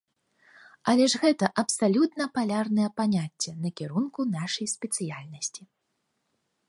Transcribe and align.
Але 0.93 1.03
ж 1.13 1.19
гэта 1.25 1.49
абсалютна 1.63 2.27
палярнае 2.37 2.87
паняцце 3.01 3.51
накірунку 3.67 4.19
нашай 4.37 4.67
спецыяльнасці! 4.75 5.63